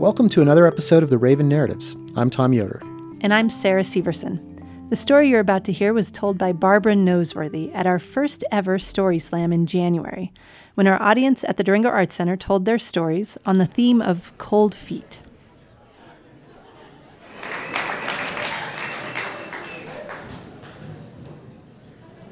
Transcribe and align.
Welcome 0.00 0.30
to 0.30 0.40
another 0.40 0.66
episode 0.66 1.02
of 1.02 1.10
the 1.10 1.18
Raven 1.18 1.46
Narratives. 1.46 1.94
I'm 2.16 2.30
Tom 2.30 2.54
Yoder. 2.54 2.80
And 3.20 3.34
I'm 3.34 3.50
Sarah 3.50 3.82
Severson. 3.82 4.88
The 4.88 4.96
story 4.96 5.28
you're 5.28 5.40
about 5.40 5.62
to 5.64 5.72
hear 5.72 5.92
was 5.92 6.10
told 6.10 6.38
by 6.38 6.52
Barbara 6.52 6.94
Noseworthy 6.94 7.70
at 7.74 7.86
our 7.86 7.98
first 7.98 8.42
ever 8.50 8.78
Story 8.78 9.18
Slam 9.18 9.52
in 9.52 9.66
January, 9.66 10.32
when 10.74 10.86
our 10.86 11.00
audience 11.02 11.44
at 11.44 11.58
the 11.58 11.62
Durango 11.62 11.90
Arts 11.90 12.14
Center 12.14 12.34
told 12.34 12.64
their 12.64 12.78
stories 12.78 13.36
on 13.44 13.58
the 13.58 13.66
theme 13.66 14.00
of 14.00 14.32
cold 14.38 14.74
feet. 14.74 15.22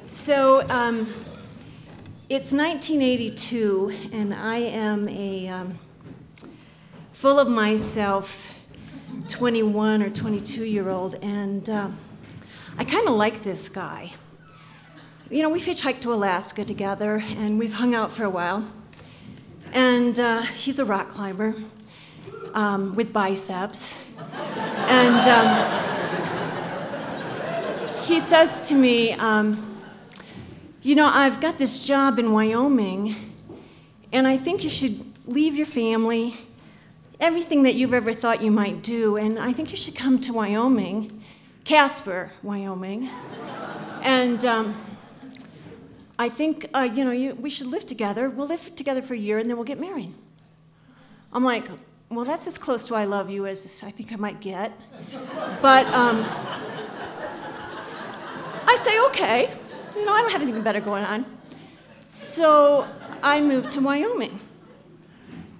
So, 0.06 0.66
um, 0.70 1.12
it's 2.30 2.50
1982, 2.50 3.92
and 4.10 4.32
I 4.32 4.56
am 4.56 5.06
a 5.10 5.48
um, 5.48 5.78
full 7.18 7.40
of 7.40 7.48
myself 7.48 8.54
21 9.26 10.04
or 10.04 10.08
22 10.08 10.64
year 10.64 10.88
old, 10.88 11.16
and 11.16 11.68
uh, 11.68 11.88
I 12.76 12.84
kind 12.84 13.08
of 13.08 13.16
like 13.16 13.42
this 13.42 13.68
guy. 13.68 14.12
You 15.28 15.42
know, 15.42 15.48
we've 15.48 15.64
hitchhiked 15.64 15.98
to 16.02 16.14
Alaska 16.14 16.64
together, 16.64 17.24
and 17.30 17.58
we've 17.58 17.72
hung 17.72 17.92
out 17.92 18.12
for 18.12 18.22
a 18.22 18.30
while. 18.30 18.70
And 19.72 20.20
uh, 20.20 20.42
he's 20.42 20.78
a 20.78 20.84
rock 20.84 21.08
climber 21.08 21.56
um, 22.54 22.94
with 22.94 23.12
biceps. 23.12 24.00
And 24.86 25.26
um, 25.26 25.48
he 28.04 28.20
says 28.20 28.60
to 28.68 28.76
me, 28.76 29.14
um, 29.14 29.80
you 30.82 30.94
know, 30.94 31.06
I've 31.06 31.40
got 31.40 31.58
this 31.58 31.84
job 31.84 32.20
in 32.20 32.32
Wyoming, 32.32 33.16
and 34.12 34.28
I 34.28 34.36
think 34.36 34.62
you 34.62 34.70
should 34.70 35.04
leave 35.26 35.56
your 35.56 35.66
family, 35.66 36.36
everything 37.20 37.62
that 37.64 37.74
you've 37.74 37.94
ever 37.94 38.12
thought 38.12 38.42
you 38.42 38.50
might 38.50 38.82
do, 38.82 39.16
and 39.16 39.38
I 39.38 39.52
think 39.52 39.70
you 39.70 39.76
should 39.76 39.94
come 39.94 40.18
to 40.20 40.32
Wyoming, 40.32 41.22
Casper, 41.64 42.32
Wyoming. 42.42 43.10
And 44.02 44.44
um, 44.44 44.76
I 46.18 46.28
think, 46.28 46.68
uh, 46.74 46.88
you 46.92 47.04
know, 47.04 47.10
you, 47.10 47.34
we 47.34 47.50
should 47.50 47.66
live 47.66 47.86
together. 47.86 48.30
We'll 48.30 48.48
live 48.48 48.74
together 48.76 49.02
for 49.02 49.14
a 49.14 49.18
year, 49.18 49.38
and 49.38 49.48
then 49.48 49.56
we'll 49.56 49.64
get 49.64 49.80
married. 49.80 50.12
I'm 51.32 51.44
like, 51.44 51.68
well, 52.10 52.24
that's 52.24 52.46
as 52.46 52.56
close 52.56 52.86
to 52.88 52.94
I 52.94 53.04
love 53.04 53.28
you 53.28 53.46
as 53.46 53.82
I 53.84 53.90
think 53.90 54.12
I 54.12 54.16
might 54.16 54.40
get. 54.40 54.72
But 55.60 55.86
um, 55.86 56.24
I 58.66 58.76
say, 58.78 58.98
okay 59.06 59.50
you 59.98 60.04
know, 60.04 60.12
I 60.12 60.22
don't 60.22 60.32
have 60.32 60.42
anything 60.42 60.62
better 60.62 60.80
going 60.80 61.04
on. 61.04 61.26
So 62.08 62.88
I 63.22 63.40
moved 63.40 63.72
to 63.72 63.80
Wyoming. 63.80 64.40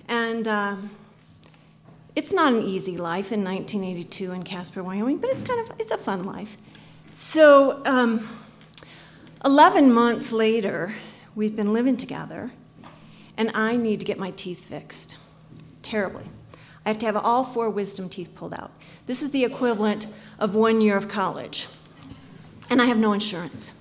And 0.07 0.47
uh, 0.47 0.77
it's 2.19 2.33
not 2.33 2.53
an 2.53 2.63
easy 2.63 2.97
life 2.97 3.31
in 3.31 3.45
1982 3.45 4.33
in 4.33 4.43
Casper, 4.43 4.83
Wyoming, 4.83 5.19
but 5.19 5.31
it's 5.31 5.45
kind 5.45 5.61
of, 5.61 5.71
it's 5.79 5.93
a 5.93 5.97
fun 5.97 6.25
life. 6.25 6.57
So 7.13 7.81
um, 7.87 8.29
11 9.45 9.93
months 9.93 10.33
later, 10.33 10.97
we've 11.37 11.55
been 11.55 11.73
living 11.73 11.97
together, 11.97 12.51
and 13.37 13.53
I 13.55 13.77
need 13.77 14.01
to 14.01 14.05
get 14.05 14.19
my 14.19 14.33
teeth 14.33 14.65
fixed. 14.65 15.17
Terribly. 15.83 16.25
I 16.85 16.89
have 16.89 16.99
to 16.99 17.07
have 17.07 17.17
all 17.17 17.45
four 17.45 17.71
wisdom 17.71 18.09
teeth 18.09 18.35
pulled 18.35 18.53
out. 18.53 18.73
This 19.07 19.23
is 19.23 19.31
the 19.31 19.45
equivalent 19.45 20.09
of 20.41 20.57
one 20.57 20.81
year 20.81 20.97
of 20.97 21.07
college. 21.07 21.69
And 22.69 22.83
I 22.83 22.87
have 22.87 22.99
no 22.99 23.13
insurance. 23.13 23.81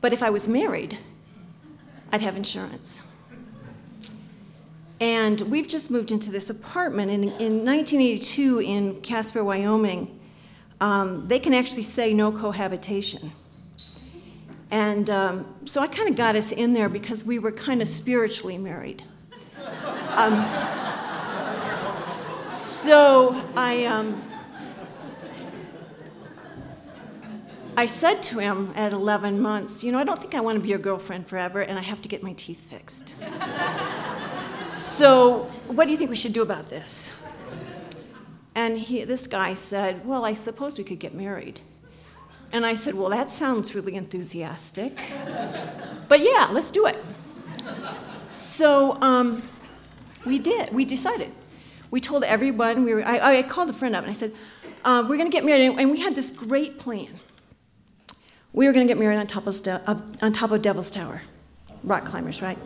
But 0.00 0.12
if 0.12 0.22
I 0.22 0.30
was 0.30 0.46
married, 0.46 0.98
I'd 2.12 2.20
have 2.20 2.36
insurance. 2.36 3.02
And 5.00 5.40
we've 5.42 5.68
just 5.68 5.90
moved 5.90 6.10
into 6.10 6.30
this 6.30 6.50
apartment. 6.50 7.10
And 7.10 7.24
in 7.24 7.64
1982 7.64 8.60
in 8.60 9.00
Casper, 9.00 9.44
Wyoming, 9.44 10.18
um, 10.80 11.28
they 11.28 11.38
can 11.38 11.54
actually 11.54 11.84
say 11.84 12.12
no 12.12 12.32
cohabitation. 12.32 13.32
And 14.70 15.08
um, 15.08 15.54
so 15.64 15.80
I 15.80 15.86
kind 15.86 16.08
of 16.08 16.16
got 16.16 16.36
us 16.36 16.52
in 16.52 16.72
there 16.72 16.88
because 16.88 17.24
we 17.24 17.38
were 17.38 17.52
kind 17.52 17.80
of 17.80 17.88
spiritually 17.88 18.58
married. 18.58 19.04
Um, 20.10 20.34
so 22.48 23.44
I, 23.54 23.84
um, 23.84 24.20
I 27.76 27.86
said 27.86 28.22
to 28.24 28.40
him 28.40 28.72
at 28.74 28.92
11 28.92 29.40
months, 29.40 29.84
You 29.84 29.92
know, 29.92 29.98
I 30.00 30.04
don't 30.04 30.18
think 30.18 30.34
I 30.34 30.40
want 30.40 30.56
to 30.56 30.60
be 30.60 30.70
your 30.70 30.78
girlfriend 30.78 31.28
forever, 31.28 31.60
and 31.60 31.78
I 31.78 31.82
have 31.82 32.02
to 32.02 32.08
get 32.08 32.24
my 32.24 32.32
teeth 32.32 32.68
fixed. 32.68 33.14
so, 34.98 35.44
what 35.66 35.86
do 35.86 35.92
you 35.92 35.96
think 35.96 36.10
we 36.10 36.16
should 36.16 36.32
do 36.32 36.42
about 36.42 36.66
this? 36.70 37.12
And 38.54 38.78
he, 38.78 39.04
this 39.04 39.26
guy 39.26 39.54
said, 39.54 40.06
Well, 40.06 40.24
I 40.24 40.34
suppose 40.34 40.78
we 40.78 40.84
could 40.84 40.98
get 40.98 41.14
married. 41.14 41.60
And 42.52 42.64
I 42.66 42.74
said, 42.74 42.94
Well, 42.94 43.10
that 43.10 43.30
sounds 43.30 43.74
really 43.74 43.94
enthusiastic. 43.94 44.98
but 46.08 46.20
yeah, 46.20 46.48
let's 46.52 46.70
do 46.70 46.86
it. 46.86 47.02
So 48.28 49.00
um, 49.02 49.48
we 50.24 50.38
did. 50.38 50.72
We 50.72 50.84
decided. 50.84 51.30
We 51.90 52.00
told 52.00 52.24
everyone. 52.24 52.84
We 52.84 52.94
were, 52.94 53.04
I, 53.06 53.38
I 53.38 53.42
called 53.42 53.70
a 53.70 53.72
friend 53.72 53.94
up 53.96 54.02
and 54.02 54.10
I 54.10 54.14
said, 54.14 54.34
uh, 54.84 55.04
We're 55.08 55.16
going 55.16 55.30
to 55.30 55.34
get 55.34 55.44
married. 55.44 55.78
And 55.78 55.90
we 55.90 56.00
had 56.00 56.14
this 56.14 56.30
great 56.30 56.78
plan 56.78 57.20
we 58.52 58.66
were 58.66 58.72
going 58.72 58.86
to 58.86 58.90
get 58.92 58.98
married 58.98 59.18
on 59.18 59.26
top 59.26 59.46
of, 59.46 59.66
on 60.22 60.32
top 60.32 60.50
of 60.50 60.62
Devil's 60.62 60.90
Tower. 60.90 61.22
Rock 61.84 62.04
climbers, 62.04 62.42
right? 62.42 62.58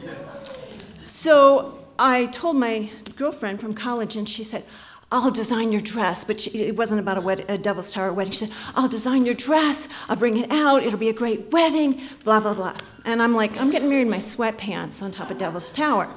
So 1.02 1.81
I 1.98 2.26
told 2.26 2.56
my 2.56 2.90
girlfriend 3.16 3.60
from 3.60 3.74
college, 3.74 4.16
and 4.16 4.28
she 4.28 4.44
said, 4.44 4.64
I'll 5.12 5.30
design 5.30 5.72
your 5.72 5.80
dress. 5.80 6.24
But 6.24 6.40
she, 6.40 6.62
it 6.62 6.76
wasn't 6.76 7.00
about 7.00 7.18
a, 7.18 7.20
wed- 7.20 7.44
a, 7.48 7.58
Devil's 7.58 7.92
Tower 7.92 8.12
wedding. 8.12 8.32
She 8.32 8.46
said, 8.46 8.56
I'll 8.74 8.88
design 8.88 9.26
your 9.26 9.34
dress. 9.34 9.86
I'll 10.08 10.16
bring 10.16 10.38
it 10.38 10.50
out. 10.50 10.82
It'll 10.82 10.98
be 10.98 11.10
a 11.10 11.12
great 11.12 11.52
wedding, 11.52 12.00
blah, 12.24 12.40
blah, 12.40 12.54
blah. 12.54 12.74
And 13.04 13.22
I'm 13.22 13.34
like, 13.34 13.60
I'm 13.60 13.70
getting 13.70 13.90
married 13.90 14.02
in 14.02 14.10
my 14.10 14.16
sweatpants 14.16 15.02
on 15.02 15.10
top 15.10 15.30
of 15.30 15.38
Devil's 15.38 15.70
Tower. 15.70 16.08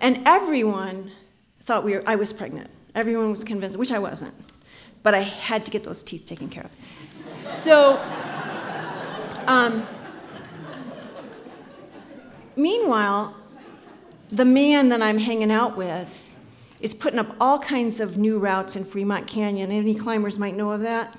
And 0.00 0.22
everyone 0.26 1.12
thought 1.64 1.84
we 1.84 1.92
were, 1.92 2.02
I 2.06 2.16
was 2.16 2.32
pregnant. 2.32 2.70
Everyone 2.94 3.30
was 3.30 3.44
convinced, 3.44 3.78
which 3.78 3.92
I 3.92 3.98
wasn't. 3.98 4.34
But 5.02 5.14
I 5.14 5.20
had 5.20 5.66
to 5.66 5.70
get 5.70 5.84
those 5.84 6.02
teeth 6.02 6.24
taken 6.26 6.48
care 6.48 6.64
of. 6.64 7.38
So 7.38 8.00
um, 9.46 9.86
meanwhile, 12.56 13.36
the 14.28 14.44
man 14.44 14.88
that 14.88 15.02
I'm 15.02 15.18
hanging 15.18 15.50
out 15.50 15.76
with 15.76 16.34
is 16.80 16.94
putting 16.94 17.18
up 17.18 17.34
all 17.40 17.58
kinds 17.58 18.00
of 18.00 18.18
new 18.18 18.38
routes 18.38 18.76
in 18.76 18.84
Fremont 18.84 19.26
Canyon. 19.26 19.70
Any 19.70 19.94
climbers 19.94 20.38
might 20.38 20.56
know 20.56 20.72
of 20.72 20.80
that 20.82 21.18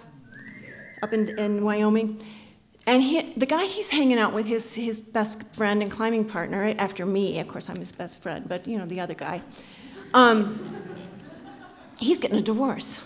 up 1.01 1.13
in, 1.13 1.38
in 1.40 1.63
Wyoming. 1.63 2.19
And 2.85 3.03
he, 3.03 3.34
the 3.34 3.46
guy 3.46 3.66
he's 3.66 3.90
hanging 3.90 4.17
out 4.17 4.34
with, 4.34 4.46
his, 4.46 4.75
his 4.75 5.01
best 5.01 5.53
friend 5.53 5.81
and 5.81 5.91
climbing 5.91 6.25
partner, 6.25 6.73
after 6.78 7.06
me, 7.06 7.40
of 7.40 7.47
course, 7.47 7.69
I'm 7.69 7.78
his 7.78 7.91
best 7.91 8.22
friend, 8.22 8.47
but 8.47 8.67
you 8.67 8.78
know, 8.78 8.85
the 8.85 9.01
other 9.01 9.13
guy, 9.13 9.41
um, 10.13 10.85
he's 12.00 12.19
getting 12.19 12.38
a 12.38 12.41
divorce. 12.41 13.03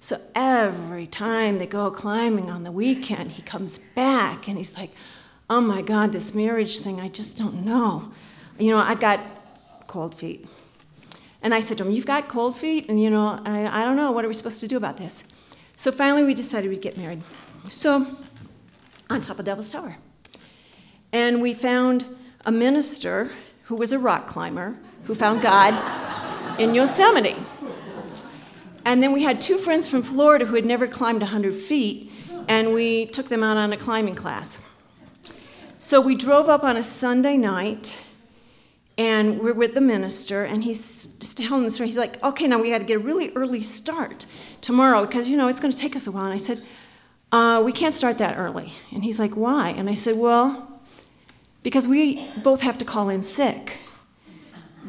So 0.00 0.20
every 0.34 1.06
time 1.06 1.58
they 1.58 1.66
go 1.66 1.90
climbing 1.90 2.50
on 2.50 2.64
the 2.64 2.72
weekend, 2.72 3.32
he 3.32 3.42
comes 3.42 3.78
back 3.78 4.48
and 4.48 4.56
he's 4.56 4.76
like, 4.76 4.92
oh 5.48 5.60
my 5.60 5.82
God, 5.82 6.12
this 6.12 6.34
marriage 6.34 6.78
thing, 6.78 7.00
I 7.00 7.08
just 7.08 7.38
don't 7.38 7.64
know. 7.64 8.12
You 8.58 8.70
know, 8.70 8.78
I've 8.78 9.00
got 9.00 9.20
cold 9.86 10.14
feet. 10.14 10.46
And 11.42 11.54
I 11.54 11.60
said 11.60 11.78
to 11.78 11.84
him, 11.84 11.92
You've 11.92 12.06
got 12.06 12.28
cold 12.28 12.56
feet? 12.56 12.88
And, 12.88 13.00
you 13.00 13.10
know, 13.10 13.40
I, 13.44 13.82
I 13.82 13.84
don't 13.84 13.96
know, 13.96 14.12
what 14.12 14.24
are 14.24 14.28
we 14.28 14.34
supposed 14.34 14.60
to 14.60 14.68
do 14.68 14.76
about 14.76 14.96
this? 14.96 15.24
So 15.76 15.90
finally, 15.90 16.24
we 16.24 16.34
decided 16.34 16.68
we'd 16.68 16.82
get 16.82 16.98
married. 16.98 17.22
So, 17.68 18.18
on 19.08 19.20
top 19.20 19.38
of 19.38 19.44
Devil's 19.44 19.72
Tower. 19.72 19.96
And 21.12 21.40
we 21.40 21.54
found 21.54 22.04
a 22.44 22.52
minister 22.52 23.30
who 23.64 23.76
was 23.76 23.92
a 23.92 23.98
rock 23.98 24.26
climber 24.26 24.76
who 25.04 25.14
found 25.14 25.42
God 25.42 25.74
in 26.60 26.74
Yosemite. 26.74 27.36
And 28.84 29.02
then 29.02 29.12
we 29.12 29.22
had 29.22 29.40
two 29.40 29.58
friends 29.58 29.88
from 29.88 30.02
Florida 30.02 30.46
who 30.46 30.54
had 30.54 30.64
never 30.64 30.86
climbed 30.86 31.20
100 31.20 31.54
feet, 31.54 32.12
and 32.48 32.72
we 32.72 33.06
took 33.06 33.28
them 33.28 33.42
out 33.42 33.56
on 33.56 33.72
a 33.72 33.76
climbing 33.76 34.14
class. 34.14 34.66
So 35.78 36.00
we 36.00 36.14
drove 36.14 36.48
up 36.48 36.62
on 36.62 36.76
a 36.76 36.82
Sunday 36.82 37.36
night, 37.36 38.04
and 39.00 39.40
we're 39.40 39.54
with 39.54 39.72
the 39.72 39.80
minister, 39.80 40.44
and 40.44 40.62
he's 40.62 41.06
telling 41.34 41.64
the 41.64 41.70
story. 41.70 41.88
He's 41.88 41.96
like, 41.96 42.22
okay, 42.22 42.46
now 42.46 42.60
we 42.60 42.68
got 42.68 42.80
to 42.80 42.84
get 42.84 42.96
a 42.96 42.98
really 42.98 43.32
early 43.34 43.62
start 43.62 44.26
tomorrow 44.60 45.06
because, 45.06 45.30
you 45.30 45.38
know, 45.38 45.48
it's 45.48 45.58
going 45.58 45.72
to 45.72 45.78
take 45.78 45.96
us 45.96 46.06
a 46.06 46.10
while. 46.10 46.26
And 46.26 46.34
I 46.34 46.36
said, 46.36 46.62
uh, 47.32 47.62
we 47.64 47.72
can't 47.72 47.94
start 47.94 48.18
that 48.18 48.36
early. 48.36 48.74
And 48.92 49.02
he's 49.02 49.18
like, 49.18 49.38
why? 49.38 49.70
And 49.70 49.88
I 49.88 49.94
said, 49.94 50.18
well, 50.18 50.82
because 51.62 51.88
we 51.88 52.28
both 52.42 52.60
have 52.60 52.76
to 52.76 52.84
call 52.84 53.08
in 53.08 53.22
sick 53.22 53.78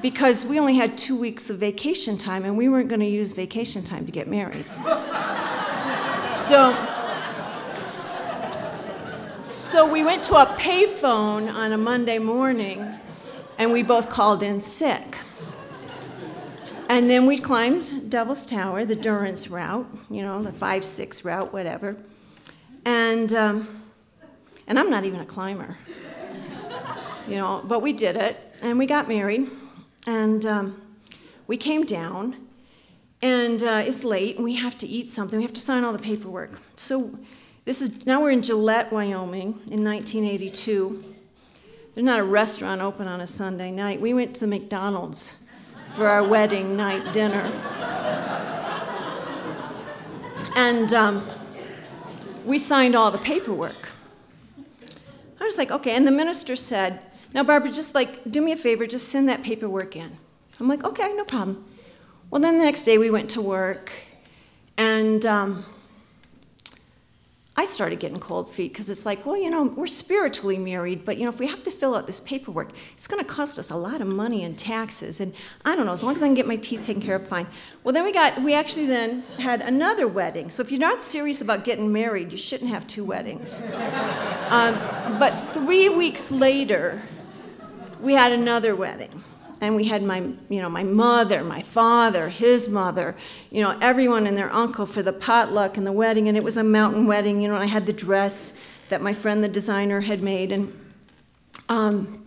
because 0.02 0.44
we 0.44 0.60
only 0.60 0.76
had 0.76 0.98
two 0.98 1.18
weeks 1.18 1.50
of 1.50 1.60
vacation 1.60 2.18
time 2.18 2.44
and 2.44 2.58
we 2.58 2.68
weren't 2.68 2.90
going 2.90 3.00
to 3.00 3.08
use 3.08 3.32
vacation 3.32 3.82
time 3.82 4.06
to 4.06 4.12
get 4.12 4.28
married. 4.28 4.68
so, 6.28 6.76
so 9.52 9.90
we 9.90 10.04
went 10.04 10.22
to 10.24 10.36
a 10.36 10.48
payphone 10.58 11.50
on 11.50 11.72
a 11.72 11.78
Monday 11.78 12.20
morning 12.20 13.00
and 13.58 13.72
we 13.72 13.84
both 13.84 14.10
called 14.10 14.44
in 14.44 14.62
sick. 14.62 15.18
And 16.90 17.10
then 17.10 17.26
we 17.26 17.38
climbed 17.38 18.10
Devil's 18.10 18.46
Tower, 18.46 18.84
the 18.84 18.96
Durrance 18.96 19.50
route, 19.50 19.88
you 20.10 20.22
know, 20.22 20.44
the 20.44 20.52
5 20.52 20.84
6 20.84 21.24
route, 21.24 21.54
whatever. 21.54 21.96
And, 22.84 23.34
um, 23.34 23.84
and 24.68 24.78
I'm 24.78 24.90
not 24.90 25.06
even 25.06 25.22
a 25.22 25.26
climber, 25.26 25.78
you 27.28 27.38
know, 27.38 27.64
but 27.66 27.82
we 27.82 27.94
did 27.94 28.18
it. 28.18 28.38
And 28.62 28.78
we 28.78 28.86
got 28.86 29.08
married. 29.08 29.50
And 30.06 30.46
um, 30.46 30.82
we 31.48 31.56
came 31.56 31.86
down. 31.86 32.36
And 33.22 33.64
uh, 33.64 33.84
it's 33.86 34.04
late, 34.04 34.36
and 34.36 34.44
we 34.44 34.56
have 34.56 34.78
to 34.80 34.88
eat 34.88 35.08
something. 35.08 35.38
We 35.38 35.44
have 35.44 35.54
to 35.54 35.62
sign 35.62 35.84
all 35.84 35.94
the 35.94 36.00
paperwork. 36.00 36.60
So 36.76 37.18
this 37.66 37.82
is 37.82 38.06
now 38.08 38.22
we're 38.22 38.32
in 38.32 38.42
Gillette, 38.42 38.92
Wyoming, 38.92 39.62
in 39.70 39.84
1982. 39.84 41.04
There's 41.94 42.06
not 42.06 42.20
a 42.20 42.24
restaurant 42.24 42.80
open 42.80 43.08
on 43.08 43.20
a 43.20 43.28
Sunday 43.28 43.70
night. 43.70 44.00
We 44.00 44.14
went 44.14 44.34
to 44.36 44.40
the 44.40 44.48
McDonald's 44.48 45.38
for 45.94 46.08
our 46.08 46.24
wedding 46.24 46.78
night 46.78 47.12
dinner. 47.12 47.52
And 50.56 50.94
um, 50.94 51.28
we 52.46 52.58
signed 52.58 52.96
all 52.96 53.12
the 53.12 53.18
paperwork. 53.18 53.90
I 55.40 55.44
was 55.44 55.58
like, 55.58 55.70
okay. 55.70 55.96
And 55.96 56.08
the 56.08 56.12
minister 56.12 56.56
said, 56.56 57.02
now, 57.34 57.44
Barbara, 57.44 57.72
just 57.72 57.94
like, 57.94 58.30
do 58.30 58.42
me 58.42 58.52
a 58.52 58.58
favor, 58.58 58.86
just 58.86 59.10
send 59.10 59.28
that 59.30 59.44
paperwork 59.44 59.96
in. 59.96 60.18
I'm 60.60 60.68
like, 60.68 60.84
okay, 60.84 61.14
no 61.14 61.24
problem. 61.26 61.66
Well, 62.30 62.42
then 62.42 62.58
the 62.58 62.64
next 62.64 62.84
day 62.84 62.98
we 62.98 63.10
went 63.10 63.30
to 63.32 63.42
work, 63.42 63.92
and 64.78 65.26
um, 65.26 65.66
I 67.62 67.66
started 67.66 68.00
getting 68.00 68.20
cold 68.20 68.50
feet 68.50 68.74
because 68.74 68.90
it's 68.90 69.06
like, 69.06 69.24
well, 69.24 69.38
you 69.38 69.48
know, 69.48 69.62
we're 69.62 69.86
spiritually 69.86 70.58
married, 70.58 71.06
but 71.06 71.18
you 71.18 71.26
know, 71.26 71.30
if 71.30 71.38
we 71.38 71.46
have 71.46 71.62
to 71.62 71.70
fill 71.70 71.94
out 71.94 72.08
this 72.08 72.20
paperwork, 72.20 72.72
it's 72.94 73.06
going 73.06 73.24
to 73.24 73.30
cost 73.30 73.60
us 73.60 73.70
a 73.70 73.76
lot 73.76 74.02
of 74.02 74.12
money 74.12 74.44
and 74.44 74.58
taxes. 74.58 75.22
And 75.22 75.32
I 75.64 75.76
don't 75.76 75.86
know, 75.86 75.92
as 75.92 76.02
long 76.02 76.16
as 76.16 76.24
I 76.24 76.26
can 76.26 76.34
get 76.34 76.48
my 76.48 76.56
teeth 76.56 76.84
taken 76.84 77.04
care 77.04 77.18
of, 77.18 77.28
fine. 77.28 77.46
Well, 77.84 77.94
then 77.94 78.04
we 78.04 78.14
got, 78.14 78.42
we 78.42 78.56
actually 78.56 78.88
then 78.88 79.22
had 79.38 79.62
another 79.62 80.08
wedding. 80.08 80.50
So 80.50 80.64
if 80.64 80.72
you're 80.72 80.80
not 80.80 81.04
serious 81.04 81.40
about 81.40 81.64
getting 81.64 81.94
married, 81.94 82.32
you 82.32 82.38
shouldn't 82.40 82.72
have 82.72 82.88
two 82.88 83.06
weddings. 83.06 83.62
um, 84.50 84.74
but 85.20 85.36
three 85.36 85.88
weeks 85.88 86.32
later, 86.32 87.04
we 88.02 88.16
had 88.16 88.32
another 88.32 88.76
wedding 88.76 89.24
and 89.62 89.76
we 89.76 89.86
had 89.86 90.02
my 90.02 90.24
you 90.50 90.62
know 90.62 90.70
my 90.70 90.84
mother 90.84 91.44
my 91.44 91.62
father 91.62 92.30
his 92.30 92.68
mother 92.68 93.16
you 93.52 93.62
know 93.62 93.78
everyone 93.80 94.26
and 94.26 94.36
their 94.36 94.52
uncle 94.52 94.88
for 94.88 95.04
the 95.04 95.14
potluck 95.14 95.78
and 95.78 95.86
the 95.88 95.92
wedding. 95.92 96.28
And 96.28 96.36
it 96.36 96.44
was 96.44 96.58
a 96.58 96.64
mountain 96.64 97.06
wedding 97.06 97.40
you 97.42 97.48
know 97.48 97.56
i 97.56 97.68
had 97.68 97.86
the 97.86 97.94
dress 97.94 98.58
that 98.90 99.02
my 99.02 99.14
friend 99.14 99.44
the 99.44 99.48
designer 99.48 100.02
had 100.02 100.22
made. 100.22 100.52
And 100.52 100.78
um, 101.70 102.26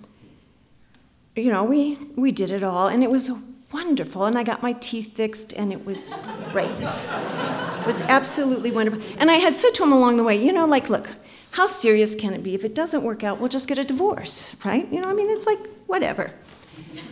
you 1.36 1.50
know 1.50 1.64
we 1.64 1.98
we 2.16 2.30
did 2.32 2.50
it 2.50 2.62
all. 2.62 2.86
And 2.86 3.02
it 3.02 3.10
was 3.10 3.30
wonderful. 3.72 4.24
And 4.24 4.38
i 4.38 4.44
got 4.44 4.62
my 4.62 4.72
teeth 4.74 5.14
fixed 5.14 5.52
and 5.52 5.72
it 5.72 5.84
was 5.84 6.14
great. 6.52 6.70
It 6.70 7.86
was 7.86 8.00
absolutely 8.02 8.70
wonderful. 8.70 9.02
And 9.18 9.30
i 9.30 9.34
had 9.34 9.54
said 9.54 9.74
to 9.74 9.82
him 9.82 9.92
along 9.92 10.16
the 10.16 10.24
way 10.24 10.36
you 10.36 10.52
know 10.52 10.66
like 10.66 10.88
look 10.88 11.08
how 11.50 11.68
serious 11.68 12.16
can 12.16 12.34
it 12.34 12.42
be? 12.42 12.56
If 12.56 12.64
it 12.64 12.74
doesn't 12.74 13.02
work 13.02 13.24
out 13.24 13.40
we'll 13.40 13.48
just 13.48 13.68
get 13.68 13.78
a 13.78 13.84
divorce 13.84 14.54
right? 14.64 14.90
You 14.92 15.00
know 15.00 15.08
i 15.08 15.12
mean 15.12 15.30
it's 15.30 15.46
like 15.46 15.58
whatever 15.86 16.30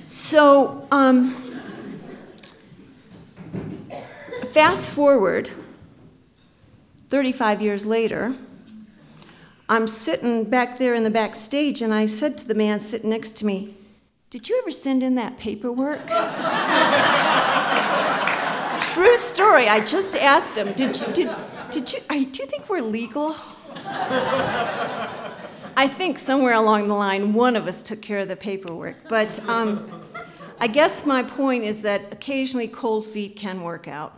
so, 0.06 0.87
um, 0.90 1.34
fast 4.50 4.90
forward 4.90 5.50
35 7.08 7.61
years 7.62 7.87
later, 7.87 8.34
I'm 9.69 9.87
sitting 9.87 10.44
back 10.44 10.79
there 10.79 10.94
in 10.94 11.05
the 11.05 11.11
backstage, 11.11 11.81
and 11.82 11.94
I 11.94 12.06
said 12.06 12.37
to 12.38 12.49
the 12.49 12.55
man 12.55 12.81
sitting 12.81 13.11
next 13.11 13.32
to 13.38 13.46
me, 13.46 13.75
Did 14.31 14.49
you 14.49 14.58
ever 14.62 14.70
send 14.70 15.02
in 15.02 15.14
that 15.14 15.38
paperwork? 15.38 16.06
True 18.93 19.17
story. 19.17 19.69
I 19.69 19.82
just 19.84 20.17
asked 20.17 20.56
him, 20.56 20.73
Did 20.75 21.00
you, 21.00 21.06
did, 21.12 21.31
did 21.70 21.93
you, 21.93 22.00
do 22.08 22.43
you 22.43 22.46
think 22.46 22.69
we're 22.69 22.82
legal? 22.82 23.34
I 25.82 25.88
think 25.88 26.17
somewhere 26.17 26.55
along 26.55 26.87
the 26.87 26.94
line, 26.94 27.32
one 27.32 27.56
of 27.56 27.67
us 27.67 27.82
took 27.82 28.00
care 28.00 28.20
of 28.20 28.29
the 28.29 28.37
paperwork. 28.37 28.94
But 29.08 29.40
um, 29.49 30.00
I 30.61 30.69
guess 30.69 31.05
my 31.05 31.25
point 31.25 31.64
is 31.64 31.82
that 31.82 32.02
occasionally 32.12 32.69
cold 32.69 33.05
feet 33.05 33.34
can 33.34 33.62
work 33.62 33.88
out. 33.88 34.17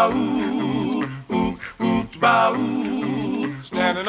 Standing 0.00 0.29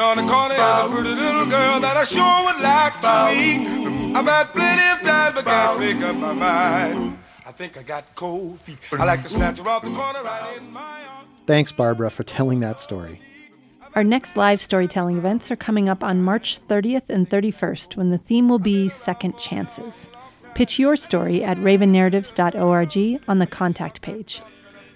on 0.02 0.16
the 0.16 0.32
corner 0.32 0.54
is 0.54 0.60
a 0.60 0.88
pretty 0.90 1.14
little 1.14 1.46
girl 1.46 1.80
that 1.80 1.96
I 1.96 2.02
sure 2.04 2.44
would 2.44 2.60
like 2.60 3.00
to 3.00 3.30
meet. 3.30 4.16
I've 4.16 4.26
had 4.26 4.44
plenty 4.52 5.00
of 5.00 5.06
time, 5.06 5.34
but 5.34 5.44
can't 5.44 5.78
make 5.78 6.02
up 6.04 6.16
my 6.16 6.32
mind. 6.32 7.18
I 7.46 7.52
think 7.52 7.76
I 7.76 7.82
got 7.82 8.14
cold 8.14 8.60
feet. 8.60 8.78
I 8.92 9.04
like 9.04 9.22
to 9.22 9.28
snatch 9.28 9.58
her 9.58 9.68
off 9.68 9.82
the 9.82 9.90
corner 9.90 10.22
right 10.22 10.56
in 10.58 10.72
my 10.72 11.04
arms. 11.04 11.28
Thanks, 11.46 11.72
Barbara, 11.72 12.10
for 12.10 12.24
telling 12.24 12.60
that 12.60 12.80
story. 12.80 13.20
Our 13.94 14.04
next 14.04 14.36
live 14.36 14.60
storytelling 14.60 15.18
events 15.18 15.50
are 15.50 15.56
coming 15.56 15.88
up 15.88 16.02
on 16.02 16.22
March 16.22 16.66
30th 16.66 17.08
and 17.08 17.28
31st 17.28 17.96
when 17.96 18.10
the 18.10 18.18
theme 18.18 18.48
will 18.48 18.58
be 18.58 18.88
Second 18.88 19.38
Chances. 19.38 20.08
Pitch 20.54 20.78
your 20.78 20.96
story 20.96 21.44
at 21.44 21.58
ravennarratives.org 21.58 23.22
on 23.28 23.38
the 23.38 23.46
contact 23.46 24.02
page. 24.02 24.40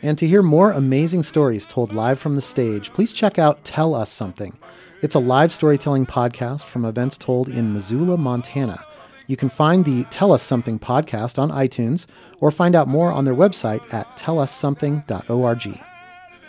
And 0.02 0.18
to 0.18 0.26
hear 0.26 0.42
more 0.42 0.72
amazing 0.72 1.22
stories 1.22 1.66
told 1.66 1.92
live 1.92 2.18
from 2.18 2.36
the 2.36 2.42
stage, 2.42 2.92
please 2.92 3.12
check 3.12 3.38
out 3.38 3.64
Tell 3.64 3.94
Us 3.94 4.10
Something. 4.10 4.56
It's 5.02 5.14
a 5.14 5.18
live 5.18 5.52
storytelling 5.52 6.06
podcast 6.06 6.64
from 6.64 6.86
events 6.86 7.18
told 7.18 7.50
in 7.50 7.74
Missoula, 7.74 8.16
Montana. 8.16 8.82
You 9.26 9.36
can 9.36 9.50
find 9.50 9.84
the 9.84 10.04
Tell 10.04 10.32
Us 10.32 10.42
Something 10.42 10.78
podcast 10.78 11.38
on 11.38 11.50
iTunes 11.50 12.06
or 12.40 12.50
find 12.50 12.74
out 12.74 12.88
more 12.88 13.12
on 13.12 13.26
their 13.26 13.34
website 13.34 13.82
at 13.92 14.16
tellussomething.org. 14.16 15.80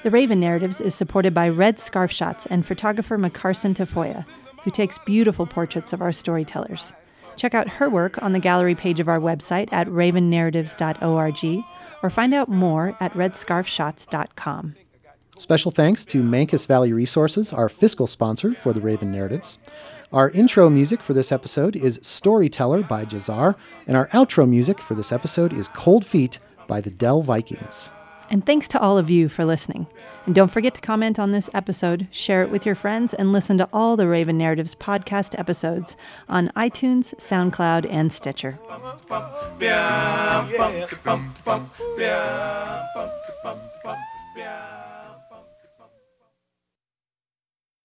The 0.04 0.12
Raven 0.12 0.40
Narratives 0.40 0.80
is 0.80 0.96
supported 0.96 1.34
by 1.34 1.50
Red 1.50 1.78
Scarf 1.78 2.10
Shots 2.10 2.46
and 2.46 2.66
photographer 2.66 3.18
Macarson 3.18 3.74
Tafoya, 3.74 4.26
who 4.64 4.72
takes 4.72 4.98
beautiful 5.00 5.46
portraits 5.46 5.92
of 5.92 6.02
our 6.02 6.14
storytellers. 6.14 6.94
Check 7.36 7.54
out 7.54 7.68
her 7.68 7.90
work 7.90 8.22
on 8.24 8.32
the 8.32 8.40
gallery 8.40 8.76
page 8.76 9.02
of 9.02 9.10
our 9.10 9.20
website 9.20 9.68
at 9.74 9.88
ravennarratives.org 9.88 11.64
or 12.02 12.10
find 12.10 12.34
out 12.34 12.48
more 12.48 12.96
at 13.02 13.12
redscarfshots.com. 13.12 14.76
Special 15.38 15.72
thanks 15.72 16.04
to 16.06 16.24
Mancos 16.24 16.66
Valley 16.66 16.92
Resources, 16.92 17.54
our 17.54 17.70
fiscal 17.70 18.08
sponsor 18.08 18.54
for 18.56 18.74
the 18.74 18.82
Raven 18.82 19.12
Narratives. 19.12 19.60
Our 20.12 20.32
intro 20.32 20.68
music 20.70 21.02
for 21.02 21.14
this 21.14 21.32
episode 21.32 21.76
is 21.76 22.00
Storyteller 22.02 22.82
by 22.82 23.06
Jazar, 23.06 23.56
and 23.86 23.96
our 23.96 24.08
outro 24.08 24.50
music 24.50 24.80
for 24.80 24.96
this 24.96 25.12
episode 25.12 25.54
is 25.54 25.68
Cold 25.70 26.06
Feet 26.06 26.40
by 26.66 26.82
the 26.82 26.90
Del 26.90 27.22
Vikings. 27.22 27.92
And 28.30 28.46
thanks 28.46 28.68
to 28.70 28.80
all 28.80 28.98
of 28.98 29.10
you 29.10 29.30
for 29.30 29.46
listening. 29.46 29.88
And 30.26 30.34
don't 30.36 30.52
forget 30.52 30.74
to 30.74 30.82
comment 30.82 31.20
on 31.20 31.32
this 31.32 31.50
episode, 31.54 32.08
share 32.12 32.44
it 32.44 32.50
with 32.50 32.66
your 32.66 32.76
friends, 32.76 33.14
and 33.14 33.32
listen 33.32 33.58
to 33.60 33.70
all 33.72 33.96
the 33.96 34.08
Raven 34.08 34.38
Narratives 34.38 34.76
podcast 34.76 35.38
episodes 35.40 35.96
on 36.28 36.50
iTunes, 36.56 37.14
SoundCloud, 37.16 37.88
and 37.90 38.12
Stitcher. 38.12 38.60